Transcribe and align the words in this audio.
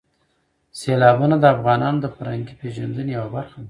سیلابونه 0.79 1.35
د 1.39 1.45
افغانانو 1.55 1.97
د 2.01 2.07
فرهنګي 2.15 2.53
پیژندنې 2.61 3.11
یوه 3.17 3.29
برخه 3.35 3.55
ده. 3.57 3.59